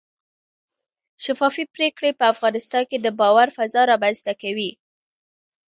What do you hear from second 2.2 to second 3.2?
افغانستان کې د